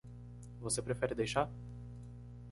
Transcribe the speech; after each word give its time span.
Você 0.59 0.81
prefere 0.81 1.13
deixar? 1.13 1.47